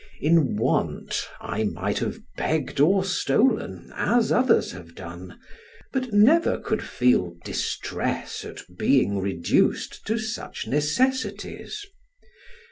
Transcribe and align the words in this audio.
In 0.19 0.55
want 0.57 1.27
I 1.39 1.63
might 1.63 1.99
have 1.99 2.21
begged 2.35 2.79
or 2.79 3.03
stolen, 3.03 3.93
as 3.95 4.31
others 4.31 4.71
have 4.71 4.95
done, 4.95 5.39
but 5.93 6.11
never 6.11 6.57
could 6.57 6.81
feel 6.81 7.35
distress 7.45 8.43
at 8.43 8.61
being 8.79 9.19
reduced 9.19 10.03
to 10.07 10.17
such 10.17 10.65
necessities. 10.65 11.85